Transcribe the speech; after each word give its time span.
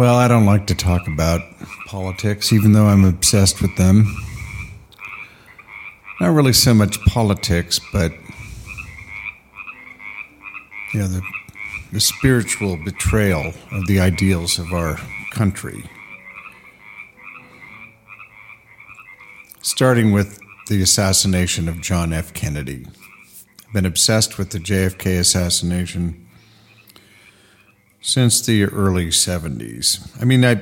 Well, 0.00 0.16
I 0.16 0.28
don't 0.28 0.46
like 0.46 0.66
to 0.68 0.74
talk 0.74 1.06
about 1.08 1.42
politics, 1.84 2.54
even 2.54 2.72
though 2.72 2.86
I'm 2.86 3.04
obsessed 3.04 3.60
with 3.60 3.76
them. 3.76 4.06
Not 6.18 6.28
really 6.28 6.54
so 6.54 6.72
much 6.72 6.98
politics, 7.02 7.78
but 7.92 8.10
you 10.94 11.00
know, 11.00 11.06
the, 11.06 11.22
the 11.92 12.00
spiritual 12.00 12.78
betrayal 12.82 13.52
of 13.72 13.86
the 13.88 14.00
ideals 14.00 14.58
of 14.58 14.72
our 14.72 14.96
country. 15.32 15.84
Starting 19.60 20.12
with 20.12 20.40
the 20.68 20.80
assassination 20.80 21.68
of 21.68 21.82
John 21.82 22.14
F. 22.14 22.32
Kennedy. 22.32 22.86
I've 23.66 23.74
been 23.74 23.84
obsessed 23.84 24.38
with 24.38 24.48
the 24.48 24.60
JFK 24.60 25.18
assassination 25.18 26.26
since 28.00 28.40
the 28.44 28.64
early 28.64 29.06
70s. 29.06 30.20
I 30.20 30.24
mean, 30.24 30.44
I, 30.44 30.52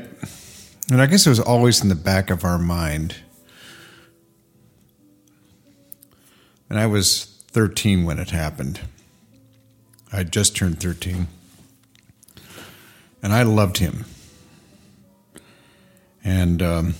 and 0.91 1.01
I 1.01 1.06
guess 1.06 1.27
it 1.27 1.30
was 1.30 1.41
always 1.41 1.83
in 1.83 1.88
the 1.88 1.95
back 1.95 2.30
of 2.30 2.45
our 2.45 2.59
mind. 2.59 3.16
And 6.69 6.79
I 6.79 6.87
was 6.87 7.24
13 7.51 8.05
when 8.05 8.19
it 8.19 8.30
happened. 8.30 8.80
I 10.12 10.24
just 10.24 10.56
turned 10.56 10.80
13. 10.80 11.29
And 13.23 13.32
I 13.32 13.43
loved 13.43 13.79
him. 13.79 14.05
And, 16.24 16.62
um, 16.62 16.95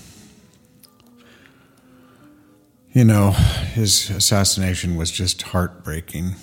you 2.91 3.03
know, 3.03 3.31
his 3.31 4.09
assassination 4.09 4.95
was 4.95 5.11
just 5.11 5.41
heartbreaking. 5.41 6.35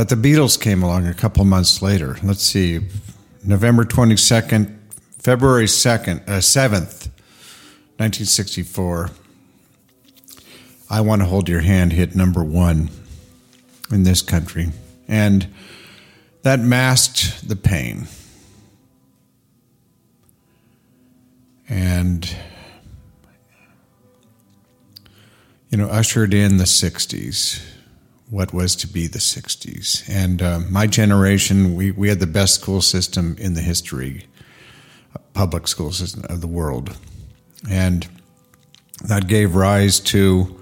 But 0.00 0.08
the 0.08 0.14
Beatles 0.14 0.58
came 0.58 0.82
along 0.82 1.06
a 1.06 1.12
couple 1.12 1.44
months 1.44 1.82
later. 1.82 2.16
Let's 2.22 2.42
see, 2.42 2.80
November 3.44 3.84
22nd, 3.84 4.74
February 5.18 5.66
2nd, 5.66 6.26
uh, 6.26 6.40
7th, 6.40 7.10
1964. 7.98 9.10
I 10.88 11.02
Want 11.02 11.20
to 11.20 11.26
Hold 11.26 11.50
Your 11.50 11.60
Hand 11.60 11.92
hit 11.92 12.16
number 12.16 12.42
one 12.42 12.88
in 13.90 14.04
this 14.04 14.22
country. 14.22 14.68
And 15.06 15.48
that 16.44 16.60
masked 16.60 17.46
the 17.46 17.56
pain. 17.56 18.08
And, 21.68 22.34
you 25.68 25.76
know, 25.76 25.88
ushered 25.88 26.32
in 26.32 26.56
the 26.56 26.64
60s, 26.64 27.62
what 28.30 28.54
was 28.54 28.76
to 28.76 28.86
be 28.86 29.06
the 29.06 29.18
60s. 29.18 30.08
And 30.08 30.40
uh, 30.40 30.60
my 30.70 30.86
generation, 30.86 31.74
we, 31.74 31.90
we 31.90 32.08
had 32.08 32.20
the 32.20 32.26
best 32.26 32.54
school 32.54 32.80
system 32.80 33.36
in 33.38 33.54
the 33.54 33.60
history, 33.60 34.26
public 35.34 35.66
school 35.66 35.92
system 35.92 36.24
of 36.28 36.40
the 36.40 36.46
world. 36.46 36.96
And 37.68 38.08
that 39.04 39.26
gave 39.26 39.54
rise 39.54 40.00
to 40.00 40.60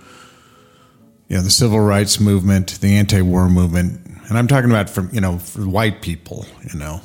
you 1.29 1.37
know, 1.37 1.43
the 1.43 1.51
civil 1.51 1.81
rights 1.81 2.19
movement, 2.19 2.81
the 2.81 2.97
anti-war 2.97 3.49
movement, 3.51 4.09
and 4.29 4.37
I'm 4.37 4.47
talking 4.47 4.71
about 4.71 4.91
from 4.91 5.09
you 5.13 5.21
know 5.21 5.37
white 5.57 6.03
people, 6.03 6.47
you 6.71 6.79
know, 6.79 7.01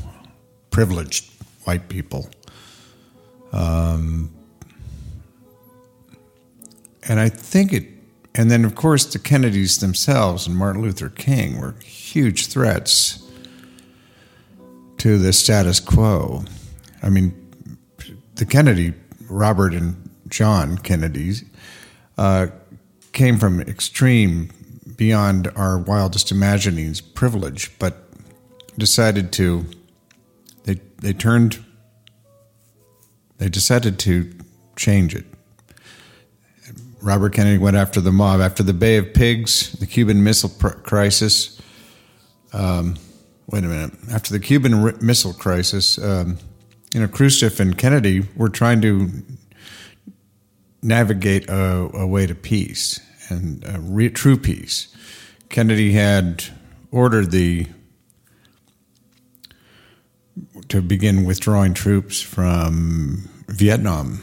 privileged 0.72 1.32
white 1.64 1.88
people. 1.88 2.30
Um, 3.54 4.34
and 7.08 7.20
I 7.20 7.30
think 7.30 7.74
it, 7.74 7.88
and 8.36 8.50
then 8.50 8.66
of 8.66 8.76
course 8.76 9.06
the 9.06 9.20
Kennedys 9.20 9.80
themselves 9.80 10.48
and 10.48 10.56
Martin 10.56 10.82
Luther 10.82 11.10
King 11.10 11.60
were 11.60 11.76
huge 11.84 12.48
threats 12.48 13.24
to 14.98 15.18
the 15.18 15.34
status 15.34 15.80
quo. 15.80 16.46
I 17.02 17.10
mean, 17.10 17.34
the 18.36 18.46
Kennedy, 18.46 18.94
Robert 19.30 19.74
and 19.74 20.10
John 20.28 20.78
Kennedys. 20.78 21.44
Uh, 22.18 22.48
came 23.14 23.38
from 23.38 23.62
extreme, 23.62 24.50
beyond 24.98 25.52
our 25.56 25.78
wildest 25.78 26.32
imaginings, 26.32 27.00
privilege, 27.00 27.78
but 27.80 28.10
decided 28.78 29.32
to, 29.32 29.66
they, 30.66 30.80
they 31.02 31.14
turned, 31.14 31.64
they 33.38 33.50
decided 33.50 34.00
to 34.00 34.34
change 34.76 35.16
it. 35.16 35.26
Robert 37.04 37.34
Kennedy 37.34 37.58
went 37.58 37.76
after 37.76 38.00
the 38.00 38.14
mob. 38.14 38.40
After 38.40 38.64
the 38.64 38.74
Bay 38.74 38.96
of 38.96 39.14
Pigs, 39.14 39.74
the 39.74 39.86
Cuban 39.86 40.24
Missile 40.24 40.50
Crisis, 40.50 41.62
um, 42.54 42.96
wait 43.48 43.66
a 43.66 43.68
minute. 43.68 43.92
After 44.10 44.32
the 44.32 44.40
Cuban 44.40 44.98
Missile 45.06 45.34
Crisis, 45.34 45.98
um, 45.98 46.38
you 46.94 47.02
know, 47.02 47.10
Khrushchev 47.10 47.60
and 47.60 47.78
Kennedy 47.78 48.26
were 48.38 48.48
trying 48.48 48.80
to 48.82 49.10
navigate 50.82 51.50
a, 51.50 51.90
a 51.94 52.08
way 52.08 52.26
to 52.26 52.36
peace 52.36 53.02
and 53.30 53.66
re- 53.94 54.10
true 54.10 54.38
peace. 54.38 54.96
Kennedy 55.50 55.92
had 55.92 56.46
ordered 56.90 57.32
the 57.32 57.68
to 60.70 60.82
begin 60.82 61.26
withdrawing 61.26 61.74
troops 61.74 62.22
from 62.22 63.30
Vietnam. 63.48 64.22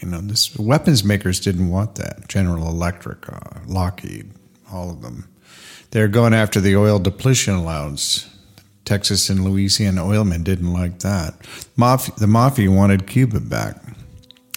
You 0.00 0.08
know, 0.08 0.20
this 0.20 0.56
weapons 0.56 1.02
makers 1.02 1.40
didn't 1.40 1.70
want 1.70 1.96
that. 1.96 2.28
General 2.28 2.68
Electric, 2.68 3.28
uh, 3.28 3.60
Lockheed, 3.66 4.30
all 4.72 4.90
of 4.90 5.02
them. 5.02 5.28
They're 5.90 6.08
going 6.08 6.34
after 6.34 6.60
the 6.60 6.76
oil 6.76 6.98
depletion 6.98 7.54
allowance. 7.54 8.28
Texas 8.84 9.28
and 9.28 9.44
Louisiana 9.44 10.02
oilmen 10.02 10.44
didn't 10.44 10.72
like 10.72 11.00
that. 11.00 11.34
Mafia, 11.76 12.14
the 12.16 12.26
mafia 12.26 12.70
wanted 12.70 13.06
Cuba 13.06 13.40
back. 13.40 13.76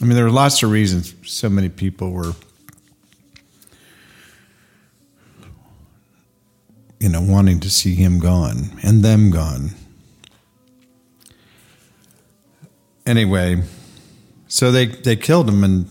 I 0.02 0.06
mean, 0.06 0.16
there 0.16 0.24
were 0.24 0.32
lots 0.32 0.64
of 0.64 0.72
reasons 0.72 1.14
so 1.26 1.50
many 1.50 1.70
people 1.70 2.12
were, 2.12 2.34
you 7.00 7.10
know, 7.10 7.22
wanting 7.22 7.60
to 7.60 7.70
see 7.70 7.94
him 7.96 8.20
gone 8.20 8.80
and 8.84 9.04
them 9.04 9.32
gone. 9.32 9.72
Anyway, 13.06 13.64
so 14.52 14.70
they, 14.70 14.86
they 14.86 15.16
killed 15.16 15.48
him, 15.48 15.64
and, 15.64 15.88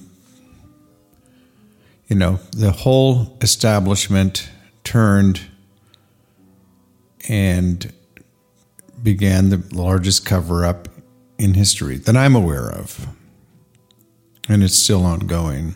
you 2.08 2.16
know, 2.16 2.38
the 2.52 2.70
whole 2.70 3.38
establishment 3.40 4.50
turned 4.84 5.40
and 7.26 7.90
began 9.02 9.48
the 9.48 9.62
largest 9.72 10.26
cover 10.26 10.66
up 10.66 10.88
in 11.38 11.54
history 11.54 11.96
that 11.96 12.18
I'm 12.18 12.36
aware 12.36 12.68
of 12.68 13.08
and 14.46 14.62
it's 14.62 14.76
still 14.76 15.06
ongoing. 15.06 15.74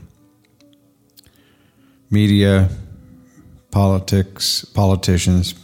Media, 2.10 2.68
politics, 3.70 4.64
politicians, 4.64 5.54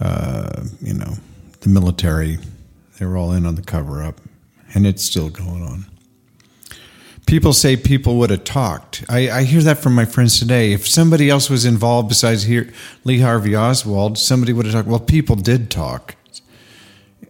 uh, 0.00 0.64
you 0.80 0.94
know, 0.94 1.14
the 1.60 1.68
military, 1.70 2.38
they 2.98 3.06
were 3.06 3.16
all 3.16 3.32
in 3.32 3.46
on 3.46 3.56
the 3.56 3.62
cover 3.62 4.00
up, 4.00 4.20
and 4.74 4.86
it's 4.86 5.02
still 5.02 5.28
going 5.30 5.62
on. 5.62 5.86
People 7.26 7.52
say 7.52 7.76
people 7.76 8.16
would 8.16 8.30
have 8.30 8.44
talked. 8.44 9.04
I, 9.08 9.30
I, 9.30 9.42
hear 9.42 9.60
that 9.60 9.78
from 9.78 9.94
my 9.94 10.06
friends 10.06 10.38
today. 10.38 10.72
If 10.72 10.88
somebody 10.88 11.28
else 11.28 11.50
was 11.50 11.66
involved 11.66 12.08
besides 12.08 12.44
here, 12.44 12.72
Lee 13.04 13.20
Harvey 13.20 13.54
Oswald, 13.54 14.16
somebody 14.16 14.54
would 14.54 14.64
have 14.64 14.74
talked. 14.74 14.88
Well, 14.88 14.98
people 14.98 15.36
did 15.36 15.70
talk 15.70 16.16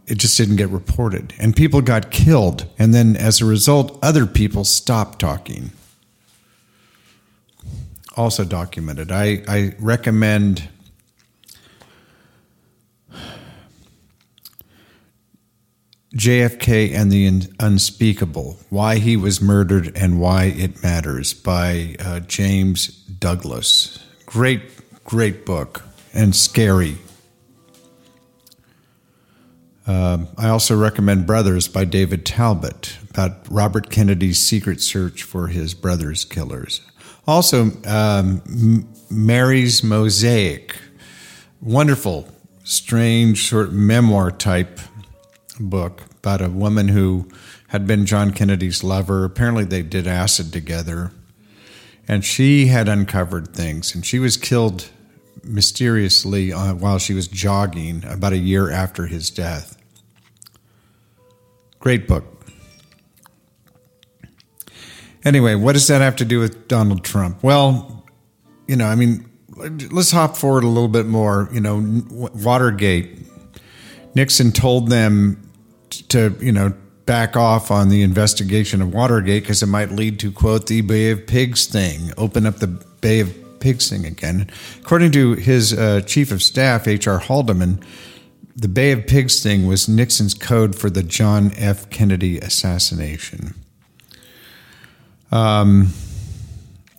it 0.08 0.16
just 0.16 0.38
didn't 0.38 0.56
get 0.56 0.70
reported. 0.70 1.34
And 1.38 1.54
people 1.54 1.82
got 1.82 2.10
killed. 2.10 2.66
And 2.78 2.94
then 2.94 3.14
as 3.14 3.40
a 3.40 3.44
result, 3.44 3.98
other 4.02 4.26
people 4.26 4.64
stopped 4.64 5.18
talking. 5.18 5.70
Also 8.16 8.44
documented. 8.44 9.12
I, 9.12 9.42
I 9.46 9.74
recommend 9.78 10.68
JFK 16.14 16.94
and 16.94 17.12
the 17.12 17.48
Unspeakable 17.60 18.58
Why 18.70 18.96
He 18.96 19.16
Was 19.16 19.40
Murdered 19.40 19.96
and 19.96 20.20
Why 20.20 20.44
It 20.44 20.82
Matters 20.82 21.34
by 21.34 21.96
uh, 22.00 22.20
James 22.20 22.88
Douglass. 22.88 24.04
Great, 24.26 24.62
great 25.04 25.44
book 25.44 25.82
and 26.14 26.34
scary 26.34 26.98
uh, 29.88 30.18
I 30.36 30.50
also 30.50 30.76
recommend 30.76 31.26
Brothers 31.26 31.66
by 31.66 31.86
David 31.86 32.26
Talbot 32.26 32.98
about 33.08 33.50
Robert 33.50 33.88
Kennedy's 33.88 34.38
secret 34.38 34.82
search 34.82 35.22
for 35.22 35.46
his 35.46 35.72
brother's 35.72 36.26
killers. 36.26 36.82
Also, 37.26 37.70
um, 37.86 38.86
Mary's 39.10 39.82
Mosaic, 39.82 40.76
wonderful, 41.62 42.28
strange 42.64 43.48
sort 43.48 43.68
of 43.68 43.72
memoir 43.72 44.30
type 44.30 44.78
book 45.58 46.02
about 46.18 46.42
a 46.42 46.48
woman 46.48 46.88
who 46.88 47.28
had 47.68 47.86
been 47.86 48.06
John 48.06 48.32
Kennedy's 48.32 48.82
lover. 48.82 49.24
Apparently, 49.24 49.64
they 49.64 49.82
did 49.82 50.06
acid 50.06 50.52
together, 50.52 51.12
and 52.06 52.24
she 52.24 52.66
had 52.66 52.88
uncovered 52.88 53.54
things, 53.54 53.94
and 53.94 54.04
she 54.04 54.18
was 54.18 54.36
killed 54.36 54.90
mysteriously 55.44 56.52
uh, 56.52 56.74
while 56.74 56.98
she 56.98 57.14
was 57.14 57.28
jogging 57.28 58.04
about 58.06 58.32
a 58.32 58.38
year 58.38 58.70
after 58.70 59.06
his 59.06 59.30
death. 59.30 59.76
Great 61.78 62.08
book. 62.08 62.24
Anyway, 65.24 65.54
what 65.54 65.72
does 65.72 65.86
that 65.88 66.00
have 66.00 66.16
to 66.16 66.24
do 66.24 66.40
with 66.40 66.68
Donald 66.68 67.04
Trump? 67.04 67.42
Well, 67.42 68.06
you 68.66 68.76
know, 68.76 68.86
I 68.86 68.94
mean, 68.94 69.28
let's 69.90 70.10
hop 70.10 70.36
forward 70.36 70.64
a 70.64 70.68
little 70.68 70.88
bit 70.88 71.06
more. 71.06 71.48
You 71.52 71.60
know, 71.60 72.02
Watergate. 72.10 73.18
Nixon 74.14 74.52
told 74.52 74.88
them 74.88 75.47
to, 75.90 76.36
you 76.40 76.52
know, 76.52 76.72
back 77.06 77.36
off 77.36 77.70
on 77.70 77.88
the 77.88 78.02
investigation 78.02 78.82
of 78.82 78.92
Watergate 78.92 79.42
because 79.42 79.62
it 79.62 79.66
might 79.66 79.90
lead 79.92 80.20
to, 80.20 80.30
quote, 80.30 80.66
the 80.66 80.82
Bay 80.82 81.10
of 81.10 81.26
Pigs 81.26 81.66
thing, 81.66 82.12
open 82.16 82.46
up 82.46 82.56
the 82.56 82.66
Bay 82.66 83.20
of 83.20 83.60
Pigs 83.60 83.88
thing 83.88 84.04
again. 84.04 84.50
According 84.80 85.12
to 85.12 85.32
his 85.34 85.72
uh, 85.72 86.02
chief 86.02 86.30
of 86.30 86.42
staff, 86.42 86.86
H.R. 86.86 87.18
Haldeman, 87.18 87.82
the 88.54 88.68
Bay 88.68 88.92
of 88.92 89.06
Pigs 89.06 89.42
thing 89.42 89.66
was 89.66 89.88
Nixon's 89.88 90.34
code 90.34 90.74
for 90.74 90.90
the 90.90 91.02
John 91.02 91.52
F. 91.56 91.88
Kennedy 91.90 92.38
assassination. 92.38 93.54
Um, 95.30 95.92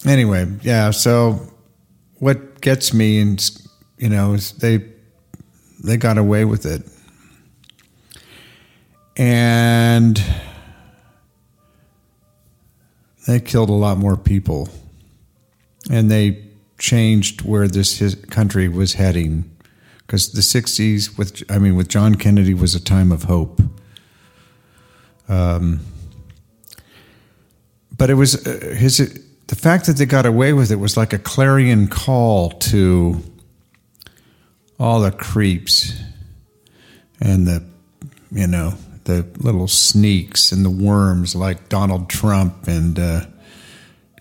anyway, 0.06 0.48
yeah, 0.62 0.92
so 0.92 1.52
what 2.16 2.62
gets 2.62 2.94
me, 2.94 3.20
and 3.20 3.52
you 3.98 4.10
know, 4.10 4.34
is 4.34 4.54
they 4.54 4.86
they 5.84 5.98
got 5.98 6.18
away 6.18 6.46
with 6.46 6.66
it, 6.66 6.84
and 9.20 10.24
they 13.28 13.42
killed 13.42 13.70
a 13.70 13.74
lot 13.74 13.98
more 13.98 14.16
people, 14.16 14.70
and 15.92 16.10
they 16.10 16.46
changed 16.80 17.42
where 17.42 17.68
this 17.68 18.00
his 18.00 18.16
country 18.16 18.70
was 18.70 18.94
heading, 18.94 19.52
because 20.00 20.32
the 20.32 20.42
'60s 20.42 21.18
with 21.18 21.44
I 21.52 21.60
mean 21.60 21.76
with 21.76 21.90
John 21.90 22.16
Kennedy 22.16 22.54
was 22.54 22.76
a 22.76 22.80
time 22.80 23.12
of 23.12 23.24
hope. 23.24 23.62
Um, 25.28 25.82
but 27.96 28.10
it 28.10 28.14
was 28.14 28.48
uh, 28.48 28.74
his 28.78 28.98
the 29.48 29.56
fact 29.56 29.86
that 29.88 29.98
they 29.98 30.06
got 30.06 30.26
away 30.26 30.54
with 30.54 30.72
it 30.72 30.78
was 30.78 30.96
like 30.96 31.12
a 31.12 31.20
clarion 31.20 31.90
call 31.90 32.52
to 32.52 33.22
all 34.80 35.02
the 35.02 35.12
creeps 35.12 36.00
and 37.20 37.46
the 37.46 37.64
you 38.32 38.48
know 38.48 38.76
the 39.06 39.28
little 39.38 39.68
sneaks 39.68 40.52
and 40.52 40.66
the 40.66 40.70
worms 40.70 41.36
like 41.36 41.70
Donald 41.70 42.10
Trump 42.10 42.68
and 42.68 43.00
uh, 43.00 43.26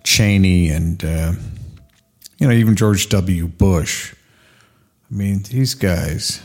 Cheney 0.04 0.68
and 0.68 1.04
uh, 1.04 1.32
you 2.38 2.46
know 2.46 2.54
even 2.54 2.76
George 2.76 3.08
W. 3.08 3.46
Bush. 3.46 4.14
I 5.10 5.14
mean 5.14 5.42
these 5.42 5.74
guys, 5.74 6.42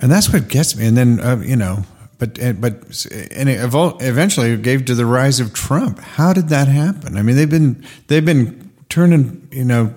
and 0.00 0.10
that's 0.10 0.32
what 0.32 0.48
gets 0.48 0.76
me. 0.76 0.86
And 0.86 0.96
then 0.96 1.20
uh, 1.20 1.42
you 1.44 1.56
know 1.56 1.84
but 2.18 2.42
uh, 2.42 2.52
but 2.52 3.06
and 3.32 3.48
it 3.48 3.60
eventually 3.60 4.56
gave 4.56 4.84
to 4.86 4.94
the 4.94 5.06
rise 5.06 5.40
of 5.40 5.52
Trump. 5.52 5.98
How 5.98 6.32
did 6.32 6.48
that 6.48 6.68
happen? 6.68 7.16
I 7.16 7.22
mean, 7.22 7.36
they've 7.36 7.50
been 7.50 7.84
they've 8.06 8.24
been 8.24 8.70
turning, 8.88 9.48
you 9.50 9.64
know, 9.64 9.94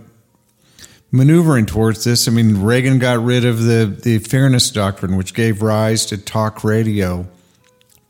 maneuvering 1.11 1.65
towards 1.65 2.03
this. 2.03 2.27
I 2.27 2.31
mean, 2.31 2.61
Reagan 2.61 2.99
got 2.99 3.23
rid 3.23 3.45
of 3.45 3.63
the 3.63 3.85
the 3.85 4.19
fairness 4.19 4.69
doctrine, 4.71 5.15
which 5.15 5.33
gave 5.33 5.61
rise 5.61 6.05
to 6.07 6.17
talk 6.17 6.63
radio 6.63 7.27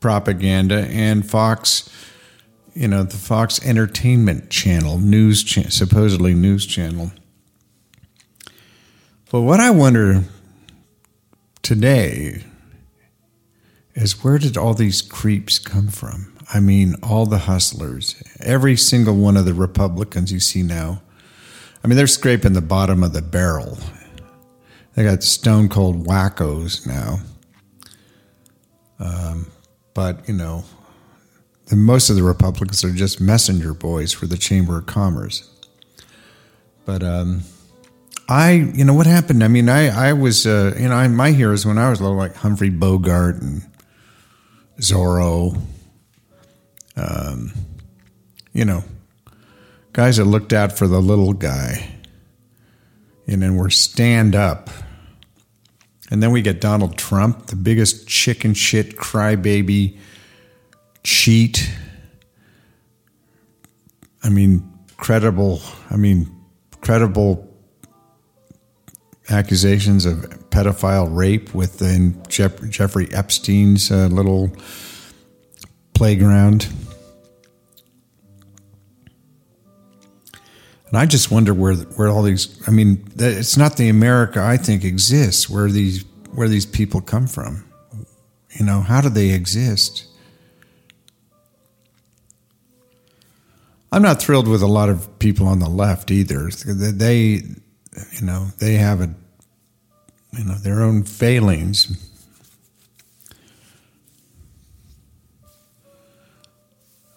propaganda 0.00 0.86
and 0.88 1.28
Fox, 1.28 1.88
you 2.74 2.88
know, 2.88 3.02
the 3.02 3.16
Fox 3.16 3.64
Entertainment 3.64 4.50
Channel, 4.50 4.98
news 4.98 5.42
cha- 5.42 5.68
supposedly 5.68 6.34
news 6.34 6.66
channel. 6.66 7.12
But 9.30 9.42
what 9.42 9.60
I 9.60 9.70
wonder 9.70 10.24
today 11.62 12.44
is 13.94 14.24
where 14.24 14.38
did 14.38 14.56
all 14.56 14.74
these 14.74 15.02
creeps 15.02 15.58
come 15.58 15.88
from? 15.88 16.32
I 16.54 16.60
mean, 16.60 16.94
all 17.02 17.26
the 17.26 17.38
hustlers, 17.38 18.22
every 18.40 18.76
single 18.76 19.16
one 19.16 19.36
of 19.36 19.44
the 19.44 19.52
Republicans 19.52 20.32
you 20.32 20.40
see 20.40 20.62
now. 20.62 21.02
I 21.82 21.86
mean, 21.86 21.96
they're 21.96 22.06
scraping 22.06 22.52
the 22.52 22.60
bottom 22.60 23.02
of 23.02 23.12
the 23.12 23.22
barrel. 23.22 23.78
They 24.94 25.04
got 25.04 25.22
stone 25.22 25.68
cold 25.68 26.06
wackos 26.06 26.86
now. 26.86 27.20
Um, 28.98 29.46
but, 29.94 30.28
you 30.28 30.34
know, 30.34 30.64
the, 31.66 31.76
most 31.76 32.10
of 32.10 32.16
the 32.16 32.24
Republicans 32.24 32.82
are 32.82 32.90
just 32.90 33.20
messenger 33.20 33.74
boys 33.74 34.12
for 34.12 34.26
the 34.26 34.36
Chamber 34.36 34.78
of 34.78 34.86
Commerce. 34.86 35.48
But, 36.84 37.02
um, 37.02 37.42
I, 38.28 38.52
you 38.52 38.84
know, 38.84 38.94
what 38.94 39.06
happened? 39.06 39.44
I 39.44 39.48
mean, 39.48 39.68
I, 39.68 40.10
I 40.10 40.12
was, 40.12 40.46
uh, 40.46 40.74
you 40.78 40.88
know, 40.88 40.94
I, 40.94 41.06
my 41.08 41.30
heroes 41.30 41.64
when 41.64 41.78
I 41.78 41.90
was 41.90 42.00
little, 42.00 42.16
like 42.16 42.34
Humphrey 42.34 42.70
Bogart 42.70 43.36
and 43.40 43.62
Zorro, 44.80 45.60
um, 46.96 47.52
you 48.52 48.64
know, 48.64 48.82
guys 49.98 50.18
that 50.18 50.24
looked 50.26 50.52
out 50.52 50.78
for 50.78 50.86
the 50.86 51.00
little 51.00 51.32
guy 51.32 51.90
and 53.26 53.42
then 53.42 53.56
we're 53.56 53.68
stand 53.68 54.36
up. 54.36 54.70
And 56.08 56.22
then 56.22 56.30
we 56.30 56.40
get 56.40 56.60
Donald 56.60 56.96
Trump, 56.96 57.48
the 57.48 57.56
biggest 57.56 58.06
chicken 58.06 58.54
shit 58.54 58.96
crybaby 58.96 59.98
cheat. 61.02 61.68
I 64.22 64.28
mean, 64.28 64.72
credible, 64.98 65.60
I 65.90 65.96
mean, 65.96 66.30
credible 66.80 67.52
accusations 69.28 70.06
of 70.06 70.18
pedophile 70.50 71.08
rape 71.12 71.52
within 71.56 72.22
Jeff- 72.28 72.70
Jeffrey 72.70 73.12
Epstein's 73.12 73.90
uh, 73.90 74.06
little 74.06 74.52
playground. 75.92 76.68
And 80.88 80.98
I 80.98 81.06
just 81.06 81.30
wonder 81.30 81.52
where 81.52 81.74
where 81.74 82.08
all 82.08 82.22
these. 82.22 82.62
I 82.66 82.70
mean, 82.70 83.06
it's 83.16 83.56
not 83.56 83.76
the 83.76 83.88
America 83.88 84.42
I 84.42 84.56
think 84.56 84.84
exists 84.84 85.48
where 85.48 85.70
these 85.70 86.04
where 86.32 86.48
these 86.48 86.66
people 86.66 87.00
come 87.00 87.26
from. 87.26 87.64
You 88.58 88.64
know, 88.64 88.80
how 88.80 89.00
do 89.00 89.08
they 89.08 89.30
exist? 89.30 90.06
I'm 93.90 94.02
not 94.02 94.20
thrilled 94.20 94.48
with 94.48 94.62
a 94.62 94.66
lot 94.66 94.88
of 94.88 95.18
people 95.18 95.46
on 95.46 95.60
the 95.60 95.68
left 95.68 96.10
either. 96.10 96.50
They 96.50 97.42
you 98.12 98.26
know, 98.26 98.48
they 98.58 98.74
have 98.74 99.00
a, 99.00 99.14
you 100.36 100.44
know, 100.44 100.54
their 100.54 100.82
own 100.82 101.04
failings. 101.04 102.07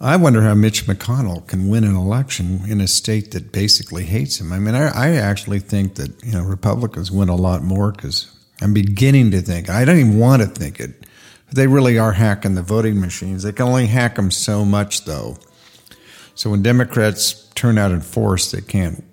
I 0.04 0.16
wonder 0.16 0.42
how 0.42 0.56
Mitch 0.56 0.88
McConnell 0.88 1.46
can 1.46 1.70
win 1.70 1.84
an 1.84 1.96
election 1.96 2.62
in 2.68 2.82
a 2.82 2.88
state 2.88 3.32
that 3.32 3.52
basically 3.52 4.04
hates 4.04 4.42
him. 4.42 4.52
I 4.52 4.58
mean, 4.58 4.74
I, 4.74 4.88
I 4.88 5.16
actually 5.18 5.60
think 5.60 5.96
that 5.96 6.24
you 6.24 6.32
know 6.32 6.44
Republicans 6.44 7.12
win 7.12 7.30
a 7.30 7.36
lot 7.36 7.62
more 7.62 7.92
because 7.92 8.36
I'm 8.62 8.74
beginning 8.74 9.30
to 9.32 9.42
think. 9.42 9.70
I 9.70 9.86
don't 9.86 10.00
even 10.00 10.18
want 10.18 10.42
to 10.42 10.48
think 10.48 10.80
it. 10.80 11.06
They 11.54 11.68
really 11.68 12.00
are 12.00 12.14
hacking 12.14 12.56
the 12.56 12.64
voting 12.64 13.00
machines. 13.00 13.44
They 13.44 13.52
can 13.52 13.68
only 13.68 13.86
hack 13.86 14.16
them 14.16 14.32
so 14.32 14.66
much, 14.66 15.06
though. 15.06 15.38
So 16.34 16.50
when 16.50 16.64
Democrats 16.64 17.48
turn 17.54 17.78
out 17.78 17.92
in 17.92 18.02
force, 18.02 18.50
they 18.50 18.62
can't 18.62 19.04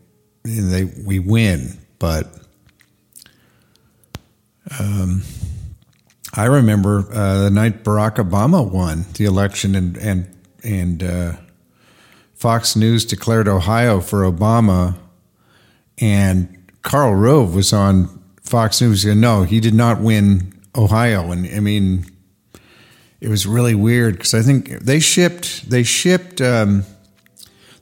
they 0.44 0.84
we 0.84 1.18
win, 1.18 1.78
but 1.98 2.32
um, 4.80 5.22
I 6.34 6.46
remember 6.46 7.04
uh, 7.12 7.42
the 7.44 7.50
night 7.50 7.84
Barack 7.84 8.16
Obama 8.16 8.66
won 8.66 9.04
the 9.14 9.26
election, 9.26 9.74
and 9.74 9.98
and 9.98 10.37
and 10.62 11.02
uh, 11.02 11.32
Fox 12.34 12.76
News 12.76 13.04
declared 13.04 13.48
Ohio 13.48 14.00
for 14.00 14.22
Obama, 14.22 14.96
and 15.98 16.72
Karl 16.82 17.14
Rove 17.14 17.54
was 17.54 17.72
on 17.72 18.22
Fox 18.42 18.80
News. 18.80 19.04
And 19.04 19.20
no, 19.20 19.42
he 19.42 19.60
did 19.60 19.74
not 19.74 20.00
win 20.00 20.52
Ohio, 20.76 21.30
and 21.30 21.46
I 21.54 21.60
mean, 21.60 22.06
it 23.20 23.28
was 23.28 23.46
really 23.46 23.74
weird 23.74 24.14
because 24.14 24.34
I 24.34 24.42
think 24.42 24.68
they 24.80 25.00
shipped 25.00 25.68
they 25.68 25.82
shipped. 25.82 26.40
Um, 26.40 26.84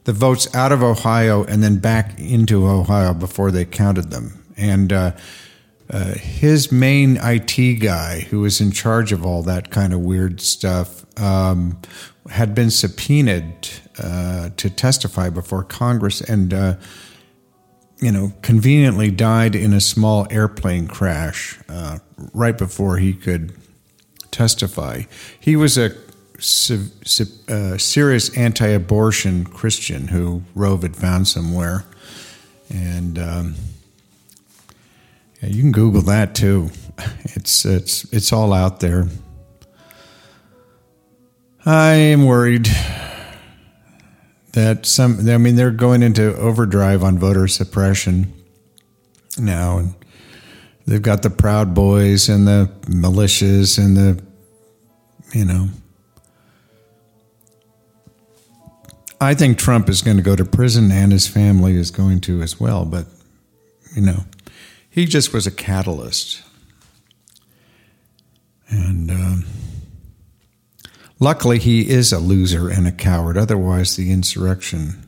the 0.06 0.12
votes 0.12 0.52
out 0.54 0.71
of 0.71 0.85
Ohio 0.85 1.42
and 1.45 1.62
then 1.64 1.78
back 1.78 2.18
into 2.18 2.66
Ohio 2.66 3.12
before 3.12 3.50
they 3.50 3.64
counted 3.64 4.11
them. 4.11 4.45
And 4.56 4.92
uh, 4.92 5.12
uh, 5.90 6.14
his 6.14 6.73
main 6.73 7.19
IT 7.23 7.81
guy, 7.81 8.21
who 8.31 8.40
was 8.40 8.61
in 8.61 8.73
charge 8.73 9.12
of 9.12 9.25
all 9.25 9.43
that 9.43 9.71
kind 9.71 9.93
of 9.93 10.00
weird 10.00 10.40
stuff, 10.40 11.07
um, 11.21 11.81
had 12.31 12.55
been 12.55 12.71
subpoenaed 12.71 13.69
uh, 13.99 14.50
to 14.57 14.69
testify 14.69 15.31
before 15.31 15.62
Congress 15.62 16.21
and, 16.21 16.52
uh, 16.52 16.76
you 17.99 18.11
know, 18.11 18.33
conveniently 18.43 19.11
died 19.11 19.55
in 19.55 19.73
a 19.73 19.81
small 19.81 20.26
airplane 20.31 20.88
crash 20.88 21.59
uh, 21.69 21.99
right 22.35 22.59
before 22.59 22.99
he 22.99 23.14
could 23.14 23.52
testify. 24.33 25.02
He 25.38 25.57
was 25.57 25.78
a 25.78 25.93
uh, 26.37 27.78
serious 27.78 28.37
anti-abortion 28.37 29.45
Christian 29.47 30.09
who 30.09 30.43
Rove 30.55 30.83
had 30.83 30.95
found 30.95 31.28
somewhere, 31.28 31.85
and 32.69 33.19
um, 33.19 33.55
yeah, 35.40 35.49
you 35.49 35.62
can 35.62 35.73
Google 35.73 36.02
that 36.02 36.35
too. 36.35 36.71
It's 37.25 37.64
it's 37.64 38.05
it's 38.12 38.33
all 38.33 38.52
out 38.52 38.81
there. 38.81 39.07
I 41.64 41.93
am 41.93 42.25
worried 42.25 42.69
that 44.52 44.87
some. 44.87 45.28
I 45.28 45.37
mean, 45.37 45.57
they're 45.57 45.71
going 45.71 46.02
into 46.02 46.35
overdrive 46.37 47.02
on 47.05 47.19
voter 47.19 47.49
suppression 47.49 48.33
now, 49.38 49.78
and 49.78 49.95
they've 50.87 51.02
got 51.02 51.23
the 51.23 51.31
Proud 51.31 51.75
Boys 51.75 52.28
and 52.28 52.47
the 52.47 52.71
militias 52.87 53.78
and 53.78 53.97
the, 53.97 54.23
you 55.35 55.45
know. 55.45 55.69
I 59.21 59.35
think 59.35 59.59
Trump 59.59 59.88
is 59.88 60.02
going 60.02 60.19
to 60.19 60.23
go 60.23 60.37
to 60.37 60.45
prison 60.45 60.93
and 60.93 61.11
his 61.11 61.26
family 61.26 61.75
is 61.76 61.90
going 61.90 62.21
to 62.23 62.43
as 62.43 62.61
well, 62.61 62.85
but, 62.85 63.07
you 63.95 64.02
know, 64.02 64.25
he 64.97 65.05
just 65.05 65.31
was 65.35 65.47
a 65.47 65.50
catalyst. 65.50 66.43
And 68.71 69.11
um, 69.11 69.45
luckily, 71.21 71.59
he 71.59 71.91
is 71.91 72.15
a 72.15 72.19
loser 72.19 72.71
and 72.71 72.87
a 72.88 72.93
coward. 72.93 73.37
Otherwise, 73.37 73.97
the 73.97 74.11
insurrection 74.11 75.07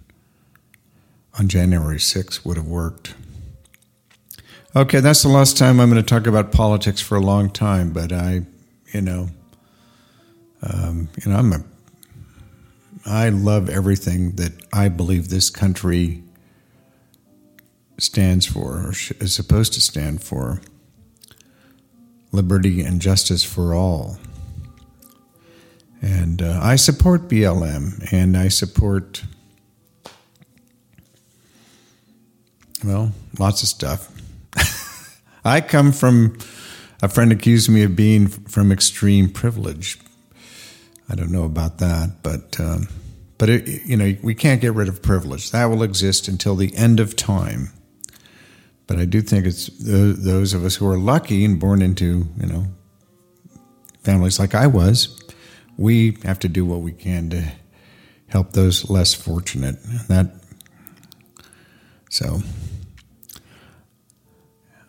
on 1.38 1.49
January 1.49 1.97
6th 1.97 2.45
would 2.45 2.59
have 2.59 2.66
worked. 2.66 3.14
Okay, 4.76 5.00
that's 5.00 5.23
the 5.23 5.30
last 5.30 5.57
time 5.57 5.80
I'm 5.80 5.88
going 5.88 6.04
to 6.04 6.07
talk 6.07 6.26
about 6.26 6.52
politics 6.52 7.00
for 7.00 7.16
a 7.16 7.23
long 7.23 7.49
time, 7.49 7.90
but 7.95 8.12
I, 8.12 8.42
you 8.92 9.00
know, 9.00 9.30
um, 10.62 11.09
you 11.25 11.33
know, 11.33 11.38
I'm 11.38 11.52
a, 11.54 11.64
I 13.07 13.30
love 13.30 13.71
everything 13.71 14.33
that 14.33 14.52
I 14.71 14.90
believe 14.90 15.30
this 15.30 15.49
country 15.49 16.25
stands 17.99 18.47
for 18.47 18.78
or 18.78 18.90
is 18.90 19.35
supposed 19.35 19.73
to 19.75 19.81
stand 19.81 20.23
for 20.23 20.61
liberty 22.33 22.83
and 22.83 23.00
justice 23.00 23.45
for 23.45 23.75
all. 23.75 24.19
And 26.00 26.40
uh, 26.40 26.61
I 26.62 26.76
support 26.76 27.28
BLM 27.28 28.12
and 28.12 28.37
I 28.37 28.49
support, 28.49 29.25
well, 32.85 33.12
lots 33.38 33.62
of 33.62 33.69
stuff. 33.69 34.12
I 35.45 35.61
come 35.61 35.90
from, 35.90 36.38
a 37.02 37.09
friend 37.09 37.33
accused 37.33 37.69
me 37.69 37.83
of 37.83 37.97
being 37.97 38.28
from 38.28 38.71
extreme 38.71 39.28
privilege. 39.28 39.99
I 41.09 41.14
don't 41.14 41.33
know 41.33 41.45
about 41.45 41.78
that, 41.78 42.23
but 42.23 42.61
um, 42.61 42.88
but 43.38 43.49
it, 43.49 43.87
you 43.87 43.97
know 43.97 44.14
we 44.23 44.35
can't 44.35 44.61
get 44.61 44.75
rid 44.75 44.88
of 44.88 45.00
privilege. 45.00 45.52
That 45.52 45.67
will 45.67 45.83
exist 45.83 46.28
until 46.28 46.55
the 46.55 46.76
end 46.76 47.00
of 47.00 47.17
time. 47.17 47.71
But 48.88 48.99
I 48.99 49.04
do 49.04 49.21
think 49.21 49.47
it's 49.47 49.71
those 49.78 50.54
of 50.54 50.64
us 50.64 50.75
who 50.75 50.88
are 50.88 50.99
lucky 50.99 51.45
and 51.45 51.61
born 51.61 51.83
into 51.83 52.26
you 52.40 52.47
know 52.47 52.66
families 54.02 54.40
like 54.40 54.57
I 54.57 54.66
was. 54.66 55.23
We 55.76 56.18
have 56.25 56.40
to 56.40 56.49
do 56.49 56.64
what 56.64 56.80
we 56.80 56.90
can 56.90 57.30
to 57.30 57.52
help 58.26 58.52
those 58.52 58.90
less 58.90 59.14
fortunate. 59.14 59.76
That 60.09 60.33
so. 62.11 62.40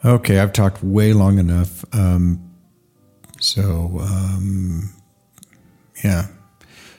Okay, 0.03 0.39
I've 0.39 0.53
talked 0.53 0.82
way 0.82 1.12
long 1.12 1.38
enough. 1.38 1.84
Um, 1.94 2.50
so, 3.41 4.00
um, 4.00 4.94
yeah. 6.06 6.27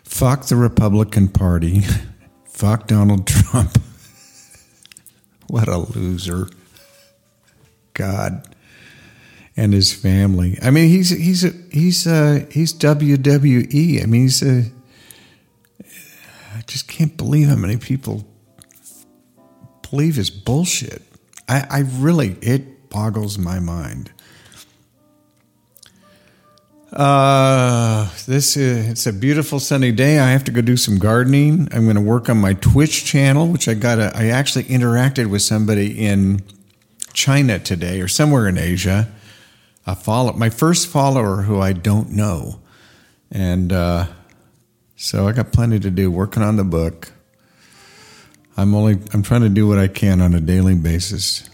Fuck 0.04 0.46
the 0.46 0.56
Republican 0.56 1.28
Party. 1.28 1.80
Fuck 2.44 2.88
Donald 2.88 3.26
Trump. 3.26 3.78
what 5.46 5.66
a 5.66 5.78
loser. 5.78 6.48
God. 8.00 8.46
And 9.56 9.74
his 9.74 9.92
family. 9.92 10.58
I 10.62 10.70
mean, 10.70 10.88
he's 10.88 11.10
he's 11.10 11.44
a, 11.44 11.52
he's 11.70 12.06
a, 12.06 12.46
he's 12.50 12.72
WWE. 12.72 14.02
I 14.02 14.06
mean, 14.06 14.22
he's 14.22 14.42
a. 14.42 14.64
I 16.56 16.62
just 16.66 16.88
can't 16.88 17.14
believe 17.16 17.48
how 17.48 17.56
many 17.56 17.76
people 17.76 18.26
believe 19.90 20.16
his 20.16 20.30
bullshit. 20.30 21.02
I, 21.48 21.66
I 21.68 21.78
really 21.80 22.36
it 22.40 22.88
boggles 22.88 23.36
my 23.36 23.58
mind. 23.58 24.12
Uh, 26.92 28.08
this 28.26 28.56
is, 28.56 28.88
it's 28.88 29.06
a 29.06 29.12
beautiful 29.12 29.60
sunny 29.60 29.92
day. 29.92 30.18
I 30.18 30.30
have 30.30 30.44
to 30.44 30.50
go 30.50 30.60
do 30.60 30.76
some 30.76 30.98
gardening. 30.98 31.68
I'm 31.70 31.84
going 31.84 31.96
to 31.96 32.02
work 32.02 32.28
on 32.28 32.38
my 32.38 32.54
Twitch 32.54 33.04
channel, 33.04 33.46
which 33.48 33.68
I 33.68 33.74
got. 33.74 34.00
I 34.00 34.30
actually 34.30 34.64
interacted 34.64 35.26
with 35.26 35.42
somebody 35.42 36.04
in 36.04 36.42
China 37.12 37.58
today 37.58 38.00
or 38.00 38.08
somewhere 38.08 38.48
in 38.48 38.58
Asia. 38.58 39.10
A 39.86 39.94
follow 39.94 40.32
my 40.34 40.50
first 40.50 40.88
follower 40.88 41.42
who 41.42 41.60
I 41.60 41.72
don't 41.72 42.10
know, 42.10 42.60
and 43.30 43.72
uh, 43.72 44.06
so 44.96 45.26
I 45.26 45.32
got 45.32 45.52
plenty 45.52 45.80
to 45.80 45.90
do 45.90 46.10
working 46.10 46.42
on 46.42 46.56
the 46.56 46.64
book. 46.64 47.12
I'm 48.56 48.74
only 48.74 48.98
I'm 49.14 49.22
trying 49.22 49.40
to 49.40 49.48
do 49.48 49.66
what 49.66 49.78
I 49.78 49.88
can 49.88 50.20
on 50.20 50.34
a 50.34 50.40
daily 50.40 50.74
basis. 50.74 51.48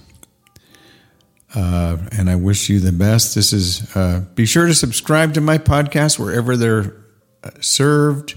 Uh, 1.54 1.96
and 2.12 2.28
I 2.28 2.36
wish 2.36 2.68
you 2.68 2.80
the 2.80 2.92
best. 2.92 3.34
This 3.34 3.52
is, 3.54 3.96
uh, 3.96 4.26
be 4.34 4.44
sure 4.44 4.66
to 4.66 4.74
subscribe 4.74 5.32
to 5.34 5.40
my 5.40 5.56
podcast 5.56 6.18
wherever 6.18 6.54
they're 6.54 6.96
uh, 7.42 7.50
served, 7.60 8.34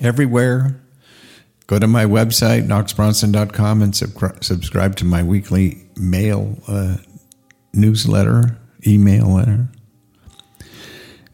everywhere. 0.00 0.80
Go 1.68 1.78
to 1.78 1.86
my 1.86 2.06
website, 2.06 2.66
knoxbronson.com, 2.66 3.82
and 3.82 3.94
sub- 3.94 4.42
subscribe 4.42 4.96
to 4.96 5.04
my 5.04 5.22
weekly 5.22 5.86
mail 5.96 6.58
uh, 6.66 6.96
newsletter, 7.74 8.58
email 8.86 9.34
letter. 9.34 9.68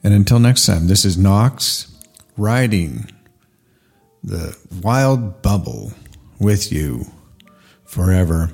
And 0.02 0.12
until 0.12 0.40
next 0.40 0.66
time, 0.66 0.88
this 0.88 1.04
is 1.04 1.16
Knox 1.16 1.86
riding 2.36 3.08
the 4.24 4.58
wild 4.82 5.40
bubble 5.40 5.92
with 6.40 6.72
you 6.72 7.06
forever. 7.84 8.50